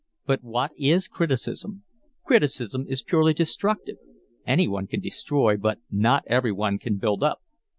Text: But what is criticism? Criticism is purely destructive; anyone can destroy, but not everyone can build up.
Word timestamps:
But 0.25 0.43
what 0.43 0.71
is 0.79 1.07
criticism? 1.07 1.83
Criticism 2.23 2.87
is 2.89 3.03
purely 3.03 3.35
destructive; 3.35 3.97
anyone 4.47 4.87
can 4.87 4.99
destroy, 4.99 5.57
but 5.57 5.77
not 5.91 6.23
everyone 6.25 6.79
can 6.79 6.97
build 6.97 7.21
up. 7.21 7.43